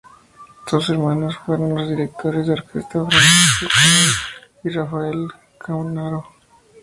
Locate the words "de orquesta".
2.47-3.05